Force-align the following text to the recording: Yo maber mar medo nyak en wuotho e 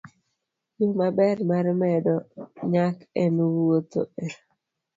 Yo 0.77 0.87
maber 0.99 1.37
mar 1.49 1.65
medo 1.81 2.15
nyak 2.71 2.97
en 3.21 3.35
wuotho 3.53 4.01
e 4.23 4.25